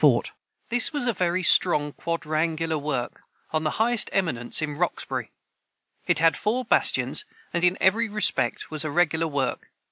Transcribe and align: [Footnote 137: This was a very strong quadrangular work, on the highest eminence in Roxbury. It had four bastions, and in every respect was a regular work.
[Footnote 0.01 0.31
137: 0.69 0.69
This 0.79 0.93
was 0.93 1.05
a 1.05 1.13
very 1.15 1.43
strong 1.43 1.93
quadrangular 1.93 2.79
work, 2.79 3.21
on 3.51 3.63
the 3.63 3.69
highest 3.77 4.09
eminence 4.11 4.59
in 4.59 4.75
Roxbury. 4.75 5.31
It 6.07 6.17
had 6.17 6.35
four 6.35 6.65
bastions, 6.65 7.23
and 7.53 7.63
in 7.63 7.77
every 7.79 8.09
respect 8.09 8.71
was 8.71 8.83
a 8.83 8.89
regular 8.89 9.27
work. 9.27 9.69